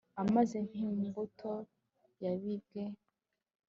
[0.21, 1.53] amaze nk'imbuto
[2.23, 2.83] yabibwe